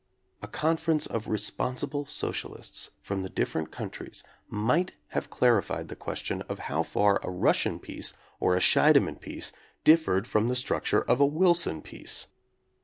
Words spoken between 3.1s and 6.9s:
the different countries might have clarified the question how